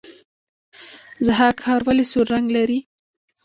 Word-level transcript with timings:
ضحاک 1.25 1.57
ښار 1.63 1.81
ولې 1.87 2.05
سور 2.11 2.25
رنګ 2.33 2.47
لري؟ 2.57 2.79